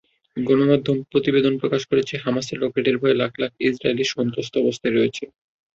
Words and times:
গণমাধ্যমে 0.37 1.01
প্রতিবেদন 1.11 1.53
প্রকাশ 1.61 1.81
হয়েছে, 1.91 2.15
হামাসের 2.17 2.57
রকেটের 2.59 2.95
ভয়ে 2.97 3.19
লাখ 3.21 3.31
লাখ 3.41 3.51
ইসরায়েলি 3.67 4.05
সন্ত্রস্ত 4.13 4.53
অবস্থায় 4.57 4.93
রয়েছে। 4.93 5.23